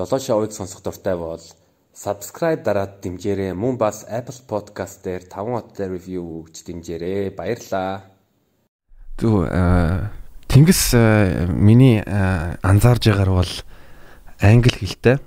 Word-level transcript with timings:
Золоо 0.00 0.16
шоуыг 0.16 0.52
сонсох 0.56 0.80
дуртай 0.80 1.12
бол 1.12 1.44
subscribe 1.92 2.64
дараад 2.64 3.04
дэмжээрэй. 3.04 3.52
Мөн 3.52 3.76
бас 3.76 4.08
Apple 4.08 4.40
Podcast 4.48 5.04
дээр 5.04 5.28
5 5.28 5.76
хоттой 5.76 5.92
review 5.92 6.24
өгч 6.40 6.64
дэмжээрэй. 6.64 7.28
Баярлаа. 7.36 8.08
Зү 9.20 9.44
Тэнгис 10.48 10.96
миний 11.52 12.00
анзаарж 12.00 13.12
байгаагаар 13.12 13.44
бол 13.44 13.52
англи 14.40 14.72
хэлтэй, 14.72 15.20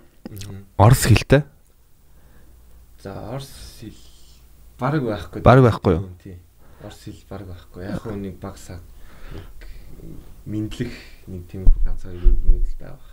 орос 0.81 1.05
хэлтэй. 1.05 1.45
За 2.97 3.13
орос 3.29 3.77
хэл 3.77 3.93
баг 4.81 5.05
байхгүй. 5.05 5.45
Баг 5.45 5.61
байхгүй 5.61 5.93
юу? 6.01 6.09
Тий. 6.17 6.41
Орос 6.81 6.97
хэл 7.05 7.21
баг 7.29 7.45
байхгүй. 7.45 7.93
Яг 7.93 8.01
хөө 8.01 8.17
нэг 8.17 8.41
багсаа 8.41 8.81
мэдлэх 10.49 10.97
нэг 11.29 11.45
тийм 11.45 11.69
ганцаар 11.85 12.17
үг 12.17 12.41
мэдл 12.41 12.73
байгаа. 12.81 13.12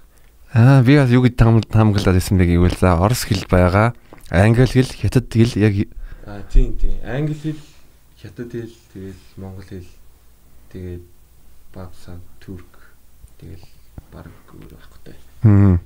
Аа 0.51 0.83
би 0.83 0.99
бас 0.99 1.11
юу 1.15 1.23
гэж 1.23 1.39
таамаглаад 1.39 2.19
байсан 2.19 2.35
бэ 2.35 2.51
гэвэл 2.51 2.75
за 2.75 2.99
орос 2.99 3.23
хэл 3.23 3.47
байгаа. 3.47 3.95
Англи 4.35 4.67
хэл, 4.67 4.91
хятад 4.91 5.31
хэл 5.31 5.55
яг 5.55 5.87
Аа 6.27 6.43
тийм 6.51 6.75
тийм. 6.75 6.99
Англи 7.07 7.39
хэл, 7.39 7.63
хятад 8.19 8.51
хэл, 8.51 8.75
тэгэл 8.91 9.23
монгол 9.39 9.63
хэл, 9.63 9.87
тэгээд 10.75 11.07
багсаа 11.71 12.19
турк, 12.43 12.67
тэгэл 13.39 13.63
баг 14.11 14.27
өөр 14.51 14.75
байхгүй. 14.75 15.15
хм 15.47 15.79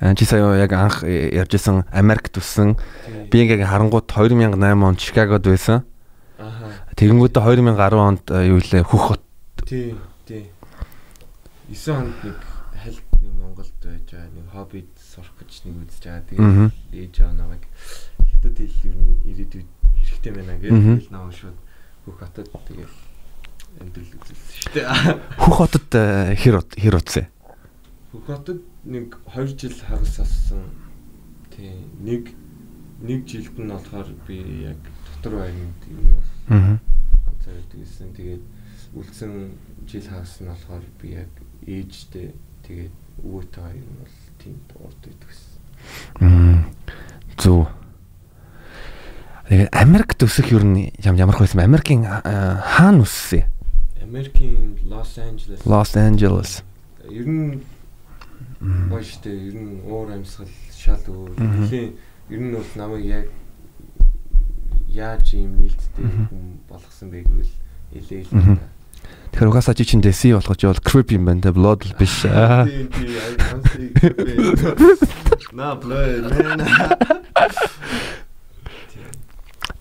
Аа 0.00 0.14
чи 0.16 0.24
сая 0.24 0.56
яг 0.56 0.72
анх 0.72 1.04
ярьжсэн 1.04 1.84
Америкт 1.92 2.32
үссэн. 2.40 2.80
Би 3.28 3.44
ингээ 3.44 3.68
харангуут 3.68 4.08
2008 4.08 4.56
онд 4.56 4.96
Чикагод 5.04 5.44
байсан. 5.44 5.84
Аха. 6.40 6.72
Тэгэнгүүтээ 6.96 7.44
2010 7.44 7.76
онд 8.00 8.24
юу 8.24 8.56
лээ 8.56 8.88
Хөх 8.88 9.20
хот. 9.20 9.22
Тий, 9.68 9.92
тий. 10.24 10.48
9 11.68 11.92
онд 11.92 12.16
нэг 12.24 12.47
хальт 12.47 12.47
нэг 12.47 12.47
Монголд 13.58 13.82
байж 13.82 14.06
байгаа 14.06 14.30
нэг 14.38 14.46
хоббид 14.54 14.90
сурах 15.02 15.34
гэж 15.34 15.66
нэг 15.66 15.74
үзэж 15.82 16.02
байгаа. 16.06 16.22
Тэгээд 16.30 16.94
ээж 16.94 17.14
аваа 17.18 17.34
намайг 17.34 17.64
хятад 18.30 18.54
хэл 18.54 18.86
ер 18.86 18.94
нь 18.94 19.18
ирээдүйд 19.26 19.70
хэрэгтэй 19.98 20.32
байна 20.32 20.54
гэж 20.62 21.10
намайг 21.10 21.34
шууд 21.34 21.58
бүх 22.06 22.16
хотод 22.22 22.46
тэгэл 22.54 22.96
амьдрал 23.82 24.14
үзүүлсэн 24.14 24.54
шүү 24.62 24.72
дээ. 24.78 24.86
Хөх 25.42 25.56
хотод 25.58 25.90
э, 25.90 26.38
хэр 26.38 26.56
хэр 26.70 26.98
утсан. 27.02 27.26
Бүх 28.14 28.24
хотод 28.30 28.62
нэг 28.86 29.18
2 29.26 29.58
жил 29.58 29.74
хагас 29.74 30.22
ассан. 30.22 30.62
Тий. 31.50 31.82
Нэг 31.98 32.30
нэг 33.02 33.26
жилд 33.26 33.58
нь 33.58 33.74
болохоор 33.74 34.06
би 34.22 34.70
яг 34.70 34.78
дотор 35.18 35.42
байранд 35.42 35.82
юм 35.90 36.14
бол 36.14 36.30
Аа. 36.54 36.78
ганцаар 37.26 37.58
гэсэн. 37.74 38.14
Тэгээд 38.14 38.44
үлдсэн 38.94 39.50
жил 39.90 40.06
хагас 40.06 40.38
нь 40.38 40.46
болохоор 40.46 40.86
би 41.02 41.18
яг 41.18 41.32
ээжтэй 41.66 42.38
тэгээд 42.62 43.07
өвөөтэйгээ 43.22 43.78
юм 43.78 43.94
бол 43.98 44.14
тийм 44.38 44.56
урд 44.78 44.98
байдаг 45.02 45.28
гэсэн. 45.28 45.50
Мм. 46.20 46.58
Зүг. 47.38 47.68
Тэгээд 49.48 49.72
Америкт 49.72 50.20
өсөх 50.22 50.52
юу 50.52 50.60
н 50.60 50.92
ям 51.00 51.16
ямар 51.16 51.36
бэ? 51.56 51.64
Америкийн 51.64 52.04
аа, 52.04 52.60
хаана 52.62 53.02
өссөн? 53.06 53.48
Америкийн 54.02 54.76
Лос 54.88 55.18
Анжелес. 55.18 55.64
Лос 55.64 55.96
Анжелес. 55.96 56.62
Ер 57.08 57.26
нь 57.28 57.62
штэ. 59.04 59.30
Ер 59.32 59.56
нь 59.56 59.80
уур 59.88 60.12
амьсгал 60.12 60.48
шал 60.72 61.00
өөр. 61.08 61.32
Мгм. 61.36 61.64
Тэхийн 61.64 61.90
ер 62.30 62.40
нь 62.40 62.52
бол 62.52 62.70
намайг 62.76 63.04
яг 63.04 63.26
яаж 64.88 65.32
юм 65.32 65.56
нээлттэй 65.56 66.04
хүн 66.28 66.60
болгосон 66.68 67.08
бэ 67.10 67.24
гэвэл 67.24 67.52
Мгм. 68.32 68.56
та. 68.56 68.68
Тэгэхээр 69.32 69.50
угаасаа 69.54 69.74
чи 69.78 69.84
чин 69.86 70.02
дэси 70.02 70.34
болгож 70.34 70.62
бол 70.66 70.82
creepy 70.82 71.14
юм 71.14 71.30
байна 71.30 71.42
те 71.46 71.54
blood 71.54 71.86
л 71.86 71.94
биш. 71.94 72.26
На 75.52 75.78
блэ 75.78 76.26
мен. 76.26 76.60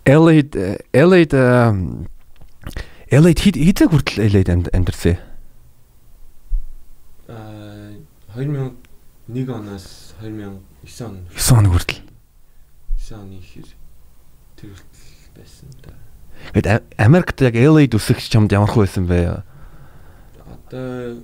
LA 0.08 0.46
LA 0.94 1.20
LA 3.12 3.32
хэд 3.34 3.56
хэдэг 3.56 3.90
хүртэл 3.92 4.30
LA 4.30 4.42
амьдэрсэн. 4.76 5.18
Аа 7.28 7.96
2001 8.38 9.50
оноос 9.50 10.14
2009 10.22 11.02
он 11.02 11.26
9 11.34 11.50
хоног 11.50 11.72
хүртэл. 11.74 12.04
9 13.00 13.16
оны 13.16 13.42
ихэр 13.42 13.68
тэр 14.56 14.70
хүртэл 14.76 15.34
байсан 15.36 15.70
да. 15.82 15.92
Гэт 16.54 16.84
Америкт 16.98 17.42
яг 17.42 17.56
LA-д 17.56 17.98
өсөх 17.98 18.22
чамд 18.22 18.52
ямар 18.52 18.72
хөө 18.72 18.86
байсан 18.86 19.06
бэ? 19.08 19.44
Одоо 20.68 21.22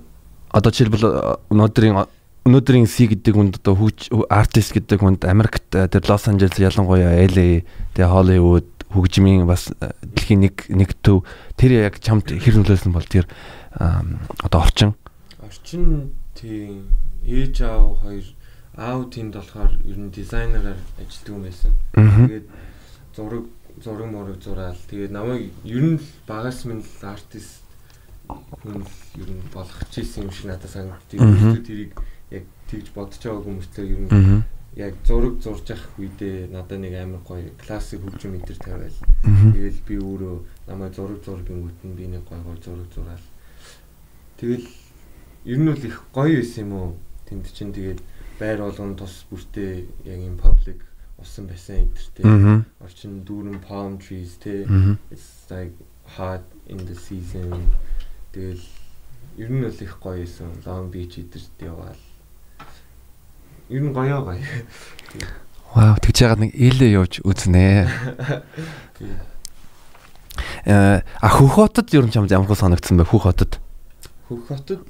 Одоо 0.54 0.70
жишээлбэл 0.70 1.02
э, 1.02 1.34
өнөөдрийн 1.50 1.98
өнөөдрийн 2.46 2.86
C 2.86 3.10
гэдэг 3.10 3.34
хүнд 3.34 3.54
одоо 3.58 3.74
хүүч 3.74 4.14
артист 4.30 4.70
гэдэг 4.78 5.02
хүнд 5.02 5.26
Америкт 5.26 5.66
э, 5.74 5.90
тэр 5.90 6.06
Лос 6.06 6.30
Анжелес 6.30 6.62
ялангуяа 6.62 7.18
LA 7.26 7.66
тэгээ 7.98 8.06
Холливуд 8.06 8.70
хөгжмийн 8.94 9.50
бас 9.50 9.74
э, 9.74 9.90
дэлхийн 9.98 10.46
нэг 10.46 10.70
нэг 10.70 10.94
төв 11.02 11.26
тэр 11.58 11.82
яг 11.82 11.98
чамд 11.98 12.30
хэр 12.30 12.62
нөлөөлсөн 12.62 12.94
бол 12.94 13.02
тэр 13.02 13.26
одоо 13.74 14.62
орчин. 14.62 14.94
орчин 15.42 16.14
тийм 16.38 16.86
ээж 17.26 17.66
аав 17.66 17.98
хоёр 17.98 18.26
аав 18.78 19.10
тэнд 19.10 19.34
болохоор 19.34 19.74
ер 19.82 19.98
нь 19.98 20.14
дизайнераар 20.14 20.78
ажилладаг 21.02 21.34
юм 21.34 21.42
байсан. 21.42 21.72
Тэгээд 21.98 22.46
зураг 23.16 23.44
зураг 23.82 24.10
мураг 24.10 24.42
зураал. 24.42 24.76
Тэгээд 24.90 25.10
намайг 25.10 25.52
ер 25.64 25.82
нь 25.82 25.98
л 25.98 26.06
багаас 26.26 26.64
минь 26.64 26.82
л 26.82 27.02
артист 27.02 27.62
хүн 28.28 28.82
л 28.82 28.94
ер 29.18 29.30
нь 29.30 29.42
болгох 29.52 29.82
чийсэн 29.90 30.24
юм 30.24 30.30
шиг 30.30 30.46
надад 30.46 30.70
санагддаг. 30.70 31.20
Мгм. 31.20 31.62
Тэрийг 31.62 31.92
яг 32.30 32.44
тэгж 32.70 32.86
бодож 32.94 33.22
байгаа 33.22 33.42
хүмүүстээ 33.42 33.86
ер 33.86 34.00
нь 34.06 34.42
яг 34.76 34.94
зураг 35.06 35.38
зурж 35.38 35.70
явах 35.70 35.90
үедээ 35.98 36.50
надад 36.50 36.80
нэг 36.82 36.94
амар 36.98 37.22
гоё 37.22 37.50
классик 37.62 38.02
хөгжим 38.02 38.42
төр 38.42 38.58
тавиал. 38.58 38.98
Аа. 39.22 39.52
Тэгэл 39.54 39.80
би 39.86 39.94
өөрөө 40.02 40.36
намайг 40.66 40.94
зураг 40.94 41.20
зургингүүт 41.22 41.80
нь 41.86 41.94
би 41.94 42.06
нэг 42.10 42.26
гоё 42.26 42.42
гоё 42.42 42.58
зураг 42.58 42.90
зураал. 42.90 43.26
Тэгэл 44.38 44.66
ер 45.46 45.58
нь 45.58 45.70
бол 45.70 45.84
их 45.86 46.02
гоё 46.10 46.42
байсан 46.42 46.66
юм 46.66 46.72
уу? 46.74 46.90
Тэнд 47.30 47.46
чинь 47.54 47.70
тэгээд 47.70 48.00
байр 48.38 48.58
болгон 48.66 48.98
тус 48.98 49.22
бүртээ 49.30 49.86
яг 50.10 50.18
юм 50.18 50.36
паблик 50.42 50.82
усан 51.18 51.46
байсан. 51.46 51.88
Аа. 52.24 52.64
Орчин 52.84 53.24
дүүрэн 53.24 53.60
palm 53.64 53.98
trees 53.98 54.36
те. 54.42 54.64
It's 55.10 55.48
like 55.50 55.72
hot 56.16 56.42
in 56.66 56.78
the 56.86 56.94
season. 56.94 57.72
Тэгэл 58.32 58.62
ер 59.38 59.50
нь 59.50 59.62
бол 59.62 59.82
их 59.82 59.98
гоё 60.00 60.24
байсан. 60.24 60.50
Long 60.66 60.90
Beach 60.90 61.18
идэрт 61.18 61.54
яваал. 61.60 62.00
Ер 63.68 63.82
нь 63.82 63.92
гоё 63.94 64.24
гоё. 64.24 64.42
Вау, 65.74 65.96
тэгж 65.98 66.22
яагаад 66.22 66.42
нэг 66.42 66.52
LA 66.54 66.86
явж 66.94 67.18
үзнэ. 67.26 67.90
Э 70.66 71.02
а 71.02 71.28
Хөх 71.28 71.58
хотод 71.58 71.90
ер 71.94 72.06
нь 72.06 72.14
чамд 72.14 72.30
ямар 72.30 72.54
санагдсан 72.54 72.98
бэ? 72.98 73.04
Хөх 73.04 73.26
хотод. 73.26 73.58
Хөх 74.28 74.46
хотод 74.46 74.86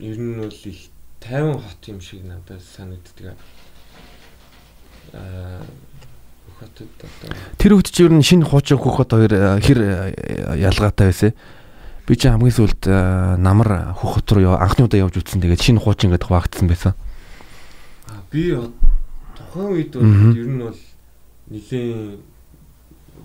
ер 0.00 0.16
нь 0.16 0.40
бол 0.40 0.48
их 0.48 0.88
тайван 1.20 1.60
хот 1.60 1.80
юм 1.88 2.00
шиг 2.00 2.24
надад 2.24 2.62
санагддаг. 2.64 3.36
Аа 5.12 5.60
Хөх 6.46 6.58
хотод 6.62 6.88
одоо 7.02 7.36
Тэр 7.58 7.72
үед 7.76 7.88
чи 7.90 8.02
ер 8.06 8.12
нь 8.14 8.22
шинэ 8.22 8.46
хуучин 8.46 8.78
Хөх 8.78 8.96
хот 9.02 9.10
хоёр 9.12 9.32
э, 9.34 9.60
хэр 9.60 9.78
э, 9.82 10.56
ялгаатай 10.62 11.10
байсан? 11.10 11.32
Би 12.06 12.16
чи 12.16 12.28
хамгийн 12.30 12.54
сүүлд 12.54 12.82
э, 12.86 13.36
намар 13.42 13.94
Хөх 13.98 14.22
хот 14.22 14.32
руу 14.32 14.42
яв- 14.54 14.60
анхны 14.62 14.86
удаа 14.86 15.02
явж 15.06 15.18
үтсэн. 15.18 15.42
Тэгээд 15.42 15.62
шинэ 15.62 15.80
хуучин 15.82 16.10
гэдэг 16.14 16.26
хуваагдсан 16.30 16.66
байсан. 16.70 16.94
би 18.32 18.56
тухайн 19.36 19.68
үед 19.76 19.92
бол 19.92 20.08
ер 20.32 20.48
нь 20.48 20.62
бол 20.64 20.80
нэлийн 21.52 22.22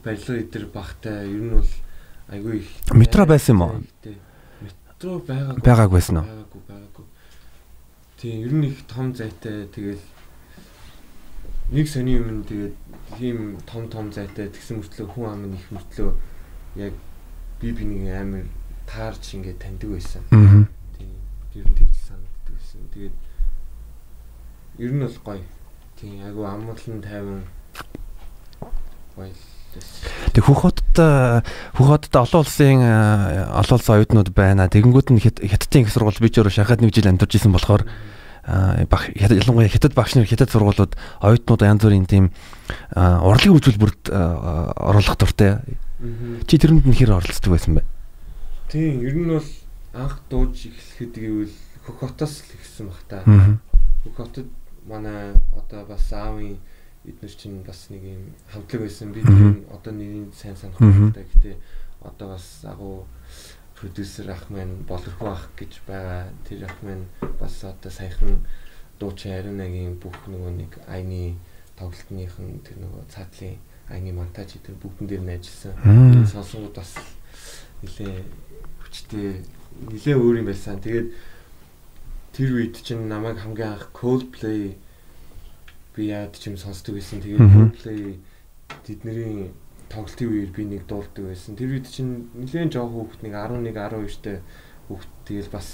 барилга 0.03 0.35
идэр 0.43 0.65
багтай 0.67 1.31
ер 1.31 1.41
нь 1.47 1.53
бол 1.55 1.71
айгүй 2.27 2.59
их 2.59 2.69
Метро 2.91 3.23
байсан 3.25 3.55
юм 3.55 3.61
уу? 3.63 3.79
Метро 4.59 5.21
байгаагүй. 5.23 5.63
Байгаагүй 5.63 5.95
байсан 5.95 6.17
уу? 6.19 6.25
Байгаагүй, 6.27 6.61
байгаагүй. 6.67 7.05
Тийм, 8.19 8.35
ер 8.43 8.53
нь 8.53 8.65
их 8.67 8.83
том 8.91 9.15
зайтай 9.15 9.63
тэгэл 9.71 10.03
нэг 11.71 11.87
сони 11.87 12.15
юм 12.15 12.43
тэгээд 12.47 12.75
тийм 13.19 13.57
том 13.67 13.87
том 13.91 14.11
зайтай 14.11 14.47
тэгсэн 14.47 14.79
мөртлөө 14.79 15.07
хүн 15.11 15.27
ам 15.27 15.53
их 15.53 15.67
мөртлөө 15.71 16.11
яг 16.79 16.93
би 17.59 17.71
бинийг 17.71 18.07
амар 18.15 18.45
таарч 18.87 19.35
ингээд 19.35 19.59
таньдаг 19.59 19.89
байсан. 19.91 20.23
Тийм, 20.31 21.11
ер 21.55 21.67
нь 21.67 21.75
тэгж 21.75 21.95
санагддаг 22.07 22.53
байсан. 22.55 22.81
Тэгээд 22.95 23.15
ер 24.79 24.91
нь 24.95 25.01
бол 25.03 25.17
гоё. 25.25 25.43
Тийм, 25.99 26.23
айгу 26.23 26.47
амгалан 26.47 27.01
тайван 27.03 27.43
гоё. 29.15 29.33
Тэг 30.33 30.43
Хөх 30.47 30.61
хотод 30.63 31.43
Хөх 31.75 31.87
хотод 31.91 32.15
олон 32.15 32.41
улсын 32.47 32.79
э, 32.79 33.43
олон 33.51 33.75
улсын 33.75 33.95
оюутнууд 33.99 34.29
байна. 34.31 34.71
Тэгэнгүүт 34.71 35.11
нь 35.11 35.19
Хят- 35.19 35.43
хятадын 35.43 35.83
их 35.83 35.91
сургууль 35.91 36.17
би 36.23 36.31
ч 36.31 36.39
өөрөө 36.39 36.53
шахаад 36.63 36.81
нэг 36.81 36.95
жил 36.95 37.11
амьдарч 37.11 37.35
исэн 37.35 37.51
болохоор 37.51 37.83
а 37.83 37.89
баг 38.47 39.11
ялангуяа 39.15 39.67
хятад 39.67 39.93
багш 39.93 40.15
нар 40.15 40.25
хятад 40.25 40.49
сургуулиуд 40.49 40.95
оюутнууд 41.19 41.61
янз 41.67 41.83
бүрийн 41.83 42.07
тийм 42.07 42.31
урлагийн 42.95 43.59
үйлдвэрт 43.59 44.07
оруулах 44.07 45.17
дуртай. 45.19 45.59
Чи 46.47 46.55
тэрэнд 46.55 46.87
нь 46.87 46.95
хэр 46.95 47.19
оролцдог 47.19 47.51
байсан 47.51 47.75
бэ? 47.75 47.83
Тийм, 48.71 49.03
ер 49.03 49.15
нь 49.19 49.27
бол 49.27 49.49
анх 49.91 50.21
дууж 50.29 50.55
эхлэхэд 50.71 51.13
гэвэл 51.19 51.55
хөх 51.83 51.97
хотоос 51.99 52.43
л 52.47 52.55
ихсэн 52.55 52.87
баг 52.87 53.01
та. 53.11 53.23
Аа. 53.27 53.59
Хөх 54.03 54.15
хотод 54.15 54.47
манай 54.87 55.35
одоо 55.51 55.83
бас 55.83 56.07
аавын 56.13 56.55
эднэр 57.03 57.33
чинь 57.35 57.63
бас 57.67 57.87
нэг 57.89 58.03
юм 58.03 58.23
хамтлаг 58.51 58.81
байсан. 58.87 59.11
Би 59.11 59.23
тэр 59.23 59.67
одоо 59.71 59.91
нэрийг 59.91 60.31
сайн 60.35 60.55
санах 60.55 60.79
хэрэгтэй. 60.79 61.25
Гэтэ 61.35 61.51
одоо 62.03 62.35
бас 62.35 62.63
агуу 62.63 63.07
продюсер 63.79 64.31
ах 64.31 64.49
маань 64.49 64.83
болорхоо 64.87 65.31
ах 65.31 65.49
гэж 65.57 65.81
байгаа. 65.87 66.27
Тэр 66.47 66.65
ах 66.65 66.77
маань 66.81 67.05
бас 67.39 67.63
одоо 67.63 67.91
саяхан 67.91 68.41
дуучин 68.99 69.37
Ариунагийн 69.37 69.95
бүх 70.01 70.17
нөгөө 70.25 70.51
нэг 70.57 70.71
айны 70.89 71.37
тоглолтныхын 71.77 72.59
тэр 72.65 72.81
нөгөө 72.81 73.05
цаатлын 73.13 73.57
айны 73.89 74.11
монтаж 74.17 74.57
тэр 74.57 74.75
бүгдэн 74.81 75.07
дээр 75.07 75.23
нь 75.23 75.35
ажилласан. 75.37 76.25
Сонсонгууд 76.25 76.73
бас 76.73 76.97
нилээ 77.85 78.25
хүчтэй 78.81 79.45
нилээ 79.93 80.15
өөр 80.17 80.41
юм 80.41 80.49
байсан. 80.49 80.81
Тэгээд 80.81 81.13
тэр 82.33 82.49
үед 82.57 82.81
чинь 82.81 83.05
намайг 83.05 83.37
хамгийн 83.37 83.77
анх 83.77 83.93
Coldplay 83.93 84.73
би 85.93 86.01
яад 86.09 86.33
ч 86.33 86.49
юм 86.49 86.57
сонсдог 86.57 86.97
байсан. 86.97 87.21
Тэгээд 87.21 87.45
Coldplay 87.45 88.17
тэдний 88.83 89.53
тоглолтын 89.89 90.27
үеэр 90.27 90.51
би 90.51 90.63
нэг 90.67 90.83
дуулдаг 90.87 91.23
байсан. 91.31 91.55
Тэр 91.55 91.79
үед 91.79 91.87
чинь 91.87 92.27
нэлээд 92.35 92.75
жоох 92.75 92.91
хүүхэд 92.91 93.21
нэг 93.23 93.33
11 93.33 93.71
12 93.71 94.19
тэй 94.23 94.37
хүүхэд 94.87 95.13
тэгэл 95.27 95.51
бас 95.51 95.67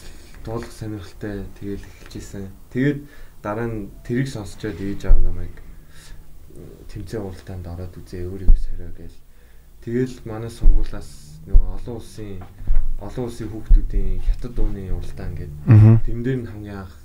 дуулах 0.45 0.71
сонирхолтой 0.71 1.45
тэгэл 1.57 1.81
эхэлж 1.81 2.13
исэн. 2.17 2.45
Тэгээд 2.73 2.99
дараа 3.41 3.67
нь 3.67 3.89
тэрийг 4.05 4.29
сонсчоод 4.29 4.77
ээж 4.77 5.01
аав 5.09 5.19
намайг 5.23 5.55
тэмцээн 6.89 7.25
уралдаанд 7.25 7.65
ороод 7.65 7.93
үзээ 7.97 8.29
өөрийгөө 8.29 8.59
сорио 8.61 8.91
гээл. 8.93 9.19
Тэгэл 9.81 10.15
манай 10.29 10.51
сургуулаас 10.53 11.41
нөгөө 11.49 11.69
олон 11.81 11.95
улсын 11.97 12.39
олон 13.01 13.25
улсын 13.27 13.49
хүүхдүүдийн 13.49 14.21
хятад 14.21 14.53
дууны 14.55 14.93
уралдаан 14.93 15.33
гэдэг. 15.35 15.59
Тэн 16.05 16.19
дээр 16.23 16.39
нь 16.39 16.49
хамгийн 16.49 16.79
анх 16.85 16.95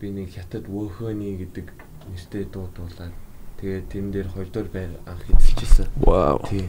би 0.00 0.10
нэг 0.10 0.32
хятад 0.32 0.64
вөхөний 0.66 1.36
гэдэг 1.36 1.66
нэртэй 2.08 2.44
дуу 2.48 2.66
дуулаад 2.72 3.14
тэгээд 3.60 3.86
тэн 3.92 4.10
дээр 4.10 4.28
хоёрдугаар 4.32 4.68
байр 4.72 4.92
анх 5.04 5.24
эзэлчихсэн. 5.28 5.86
Вау. 6.00 6.40
Тий. 6.48 6.68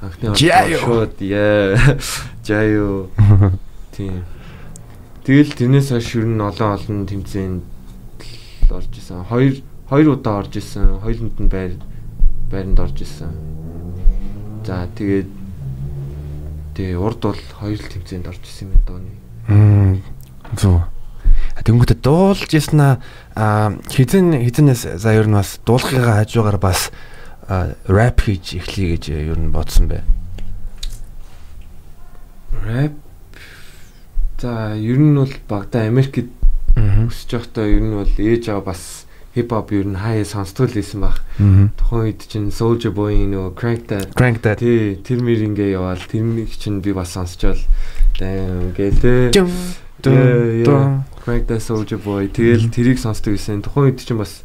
Анхны 0.00 0.34
шууд 0.78 1.18
яа. 1.18 1.74
Жаяо. 2.46 3.10
Тий. 3.96 4.22
Тэгэл 5.26 5.52
тэрнээс 5.58 5.90
хойш 5.90 6.14
ер 6.14 6.26
нь 6.30 6.38
олон 6.38 6.70
олон 6.78 6.98
тэмцээнд 7.10 7.62
орж 8.70 8.92
исэн. 8.94 9.24
Хоёр 9.26 9.58
хоёр 9.90 10.06
удаа 10.14 10.44
орж 10.44 10.60
исэн. 10.60 11.02
Хоёуланд 11.02 11.36
нь 11.40 11.50
байр 11.50 11.72
байранд 12.52 12.78
орж 12.78 13.02
исэн. 13.02 13.34
За 14.62 14.86
тэгээд 14.94 15.28
тэгээ 16.78 17.00
урд 17.00 17.20
бол 17.24 17.42
хоёр 17.58 17.80
тэмцээнд 17.80 18.28
орж 18.30 18.42
исэн 18.44 18.70
юм 18.70 18.80
дооны. 18.86 19.12
Мм. 19.48 20.02
Зүг. 20.54 20.93
Тэнгүүтээ 21.64 21.98
дуулж 22.04 22.52
яснаа 22.52 23.00
хизэн 23.88 24.36
хизэнээс 24.36 25.00
за 25.00 25.16
ер 25.16 25.24
нь 25.24 25.36
бас 25.36 25.56
дуулахыгаа 25.64 26.20
хажуугаар 26.20 26.60
бас 26.60 26.92
рэп 27.88 28.20
хийж 28.20 28.60
эхлэе 28.60 29.00
гэж 29.00 29.04
ер 29.32 29.40
нь 29.40 29.48
бодсон 29.48 29.88
бай. 29.88 30.04
Рэп 32.68 32.92
за 34.44 34.76
ер 34.76 35.00
нь 35.00 35.16
бол 35.16 35.32
багада 35.48 35.88
Америкт 35.88 36.28
өсөж 36.76 37.30
байхдаа 37.32 37.64
ер 37.64 37.80
нь 37.80 37.96
бол 37.96 38.12
ээж 38.12 38.52
аваа 38.52 38.76
бас 38.76 39.08
хип 39.32 39.50
хоп 39.50 39.72
ер 39.72 39.88
нь 39.88 39.96
хаяа 39.96 40.28
сонсдог 40.28 40.68
л 40.68 40.76
байсан 40.76 41.00
баг. 41.00 41.16
Тухайн 41.80 42.12
үед 42.12 42.28
чинь 42.28 42.52
Soulja 42.52 42.92
Boy 42.92 43.24
нөгөө 43.24 43.56
Crank 43.56 43.88
That 43.88 44.12
Crank 44.12 44.44
That 44.44 44.60
тий 44.60 45.00
тэр 45.00 45.24
мэр 45.24 45.48
ингээ 45.48 45.80
яваал. 45.80 46.04
Тэрнийг 46.04 46.52
чинь 46.54 46.84
би 46.84 46.92
бас 46.92 47.16
сонсчоод 47.16 47.58
дэм 48.20 48.76
гэлээ. 48.76 49.32
Crank 51.24 51.48
That 51.48 51.64
Soulja 51.64 51.96
Boy 51.96 52.28
тэгэл 52.28 52.68
тэрийг 52.68 53.00
сонсдог 53.00 53.32
байсан. 53.34 53.64
Тухайн 53.64 53.96
үед 53.96 54.04
чинь 54.04 54.20
бас 54.20 54.44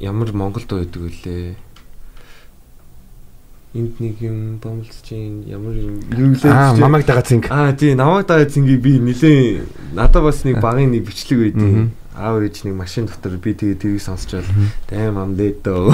ямар 0.00 0.32
Монголд 0.32 0.64
байдаг 0.72 0.96
вүлээ 0.96 1.56
энд 3.76 4.00
нэг 4.00 4.16
юм 4.24 4.56
бомлж 4.56 4.88
чинь 5.04 5.44
ямар 5.44 5.76
юм 5.76 6.00
лээ 6.32 6.48
аа 6.48 6.72
намайг 6.72 7.04
дагаа 7.04 7.24
цинг 7.28 7.52
аа 7.52 7.76
тий 7.76 7.92
намайг 7.92 8.24
дагаа 8.24 8.48
цингийг 8.48 8.80
би 8.80 8.96
нилээ 8.96 9.92
надад 9.92 10.24
бас 10.24 10.44
нэг 10.48 10.64
багын 10.64 10.96
нэг 10.96 11.04
бичлэг 11.04 11.52
байдیں۔ 11.52 11.92
аав 12.16 12.40
ээж 12.40 12.64
нэг 12.64 12.74
машин 12.80 13.04
дотор 13.04 13.36
би 13.36 13.52
тэгээ 13.52 13.76
тэрийг 13.76 14.00
сонсчоод 14.00 14.48
дайм 14.88 15.20
ам 15.20 15.36
дээдөө 15.36 15.92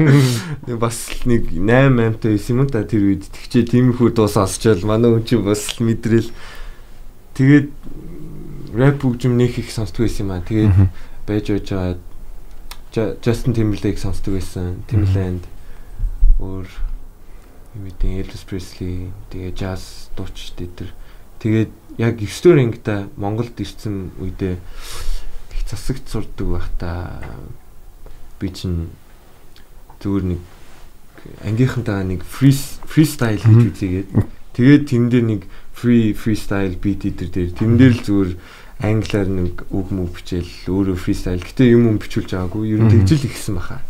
нэг 0.72 0.76
бас 0.80 1.12
нэг 1.28 1.52
8 1.52 2.16
8 2.16 2.24
байсан 2.24 2.56
юм 2.56 2.64
да 2.72 2.80
тэр 2.88 3.04
үед 3.12 3.28
тэгчээ 3.28 3.68
тиймэрхүү 3.68 4.16
дуу 4.16 4.24
сонсчоод 4.24 4.80
манай 4.88 5.12
хүн 5.12 5.24
чинь 5.28 5.44
бас 5.44 5.76
мэдрэл 5.76 6.32
тэгээд 7.40 7.68
рэп 8.76 9.00
хөгжим 9.00 9.40
нэг 9.40 9.56
их 9.56 9.72
сонсдог 9.72 10.04
байсан 10.04 10.28
юм 10.28 10.32
аа. 10.36 10.44
Тэгээд 10.44 10.76
байж 11.24 11.46
байж 11.48 11.68
байгаа 11.72 11.96
Justin 13.24 13.56
Timberlake 13.56 13.96
сонсдог 13.96 14.36
байсан 14.36 14.84
Timberland 14.90 15.48
өөр 16.36 16.68
юм 17.78 17.84
эдийн 17.86 18.20
Elvis 18.20 18.44
Presley 18.44 19.08
тэгээ 19.32 19.56
jazz 19.56 20.10
дууч 20.18 20.52
дээр 20.58 20.92
тэгээд 21.40 21.72
яг 22.02 22.18
9 22.18 22.28
дэх 22.28 22.60
ангида 22.60 22.96
Монголд 23.16 23.56
ирсэн 23.56 24.10
үедээ 24.18 24.58
их 24.58 25.62
засагт 25.64 26.10
сурдаг 26.10 26.46
байхдаа 26.50 27.24
би 28.42 28.50
чинь 28.50 28.90
зүгээр 30.02 30.34
нэг 30.34 30.40
ангийнхантайгаа 31.46 32.04
нэг 32.10 32.26
фри 32.26 32.50
фристайл 32.90 33.38
хийж 33.38 33.70
үзээгээд 33.70 34.08
тэгээд 34.58 34.82
тэн 34.90 35.06
дээр 35.08 35.26
нэг 35.30 35.42
фри 35.80 36.12
фристайл 36.12 36.76
бит 36.76 37.08
идэр 37.08 37.28
дээр. 37.32 37.50
Тэн 37.56 37.80
дээр 37.80 37.94
л 37.96 38.04
зүгээр 38.04 38.30
англиар 38.84 39.28
нэг 39.28 39.64
үг 39.72 39.88
мөв 39.88 40.12
бичээл 40.12 40.68
өөрөө 40.68 40.96
фристайл 41.00 41.40
гэтээ 41.40 41.72
юм 41.72 41.88
юм 41.88 41.96
бичүүлж 41.96 42.36
байгаагүй. 42.36 42.76
Ер 42.76 42.80
нь 42.84 42.92
тэгжил 42.92 43.24
ихсэн 43.24 43.56
баха. 43.56 43.80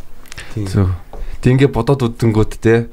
Тийм. 0.54 0.94
Тийм 1.42 1.58
ингээ 1.58 1.74
бодоод 1.74 2.06
үдэнгүүт 2.06 2.54
те 2.62 2.86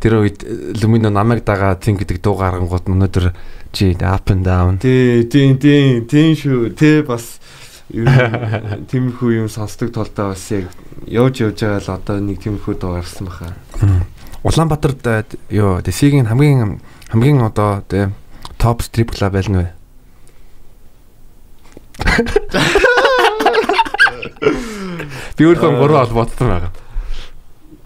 тэр 0.00 0.20
үед 0.20 0.42
Lumino 0.82 1.08
намайг 1.08 1.44
дагаа 1.44 1.78
тийм 1.78 1.96
гэдэг 1.96 2.20
дуу 2.20 2.36
гаргангууд 2.36 2.90
өнөөдөр 2.90 3.26
чи 3.72 3.96
up 4.00 4.28
and 4.28 4.44
down. 4.44 4.76
Тий, 4.82 5.24
тий, 5.24 5.54
тий, 5.56 6.02
тий 6.04 6.34
шүү. 6.36 6.74
Тэ 6.76 7.06
бас 7.06 7.38
тиймэрхүү 8.90 9.44
юм 9.44 9.48
сонсдог 9.52 9.92
толдоо 9.92 10.32
бас 10.32 10.44
яг 10.50 10.72
явж 11.06 11.44
явж 11.44 11.60
байгаа 11.62 11.80
л 11.80 11.94
одоо 12.00 12.16
нэг 12.20 12.40
тиймэрхүү 12.40 12.74
дуу 12.80 12.96
гарсан 12.96 13.28
баха. 13.28 13.54
Улаанбаатарт 14.42 15.38
ёо 15.52 15.84
дэсигийн 15.84 16.26
хамгийн 16.26 16.80
хамгийн 17.12 17.44
одоо 17.44 17.84
тэ 17.86 18.10
топ 18.62 18.86
стрип 18.86 19.10
клуб 19.10 19.34
байл 19.34 19.50
нэ. 19.50 19.64
Би 25.36 25.50
өөрөө 25.50 25.76
гурван 25.82 26.06
холбоотой 26.06 26.46
байгаа 26.46 26.72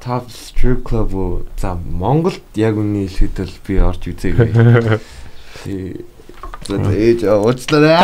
top 0.07 0.31
strip 0.31 0.83
club 0.87 1.15
уу 1.15 1.47
за 1.59 1.75
Монголд 1.75 2.39
яг 2.55 2.79
үний 2.79 3.11
хэлэхэд 3.11 3.43
л 3.43 3.59
би 3.67 3.75
орж 3.83 4.07
үзээгүй. 4.07 4.55
За 6.67 6.77
ээж 6.95 7.27
уучлаарай. 7.27 7.99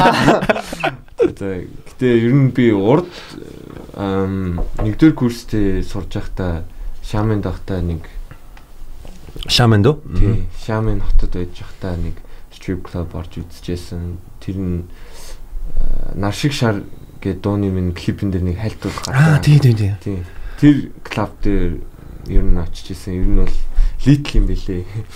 За 1.39 1.63
гэтээ 1.63 2.27
ер 2.27 2.35
нь 2.35 2.51
би 2.51 2.75
урд 2.75 3.07
нэгдүгээр 3.95 5.15
курстэй 5.15 5.87
сурж 5.87 6.19
байхдаа 6.19 6.67
Шамэнд 7.07 7.47
байхдаа 7.47 7.79
нэг 7.87 8.03
Шамэнд 9.47 9.87
үү? 9.87 9.97
Тий. 10.19 10.51
Шамэн 10.67 11.07
хотод 11.07 11.39
байж 11.39 11.55
байхдаа 11.55 11.95
нэг 12.03 12.19
strip 12.63 12.87
club 12.87 13.11
орж 13.19 13.43
үзчихсэн. 13.43 14.19
Тэр 14.39 14.57
нь 14.57 14.83
нар 16.15 16.33
шиг 16.33 16.55
шар 16.55 16.87
гэдэг 17.19 17.43
дууны 17.43 17.75
минь 17.75 17.91
клипэн 17.91 18.31
дээр 18.31 18.55
нэг 18.55 18.63
хайлтуулах 18.63 19.03
гарсан. 19.03 19.35
Аа 19.35 19.43
тий 19.43 19.59
тий 19.59 19.75
тий. 19.75 19.93
Тий. 19.99 20.23
Тэр 20.63 20.95
клуб 21.03 21.35
дээр 21.43 21.83
ер 22.31 22.45
нь 22.47 22.63
очиж 22.63 22.95
исэн. 22.95 23.19
Ер 23.19 23.27
нь 23.27 23.39
бол 23.43 23.57
литл 24.07 24.39
юм 24.39 24.47
бэлээ. 24.47 24.87